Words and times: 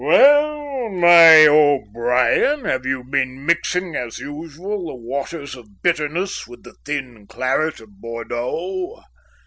"Well, 0.03 0.89
my 0.89 1.45
O'Brien, 1.45 2.65
have 2.65 2.87
you 2.87 3.03
been 3.03 3.45
mixing 3.45 3.95
as 3.95 4.17
usual 4.17 4.87
the 4.87 4.95
waters 4.95 5.53
of 5.53 5.83
bitterness 5.83 6.47
with 6.47 6.63
the 6.63 6.73
thin 6.83 7.27
claret 7.27 7.79
of 7.79 8.01
Bordeaux?" 8.01 9.03